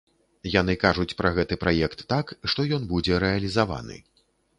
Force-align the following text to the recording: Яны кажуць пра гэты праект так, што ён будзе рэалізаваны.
Яны 0.51 0.73
кажуць 0.83 1.17
пра 1.19 1.31
гэты 1.35 1.57
праект 1.63 2.01
так, 2.13 2.33
што 2.53 2.65
ён 2.79 2.87
будзе 2.95 3.21
рэалізаваны. 3.25 4.01